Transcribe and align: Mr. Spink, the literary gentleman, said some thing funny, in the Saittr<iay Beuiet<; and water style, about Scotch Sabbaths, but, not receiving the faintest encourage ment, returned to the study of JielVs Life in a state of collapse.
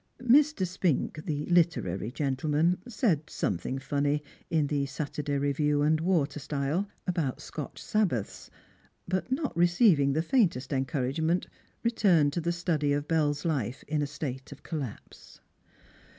Mr. 0.19 0.65
Spink, 0.65 1.23
the 1.27 1.45
literary 1.45 2.09
gentleman, 2.11 2.79
said 2.87 3.29
some 3.29 3.55
thing 3.55 3.77
funny, 3.77 4.23
in 4.49 4.65
the 4.65 4.85
Saittr<iay 4.85 5.53
Beuiet<; 5.53 5.85
and 5.85 6.01
water 6.01 6.39
style, 6.39 6.89
about 7.05 7.39
Scotch 7.39 7.79
Sabbaths, 7.79 8.49
but, 9.07 9.31
not 9.31 9.55
receiving 9.55 10.13
the 10.13 10.23
faintest 10.23 10.73
encourage 10.73 11.21
ment, 11.21 11.45
returned 11.83 12.33
to 12.33 12.41
the 12.41 12.51
study 12.51 12.93
of 12.93 13.07
JielVs 13.07 13.45
Life 13.45 13.83
in 13.87 14.01
a 14.01 14.07
state 14.07 14.51
of 14.51 14.63
collapse. 14.63 15.39